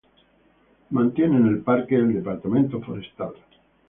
El 0.89 0.97
parque 1.11 1.23
es 1.25 1.29
mantenido 1.31 1.63
por 1.63 1.91
el 1.93 2.13
Departamento 2.15 2.81
Forestal. 2.81 3.33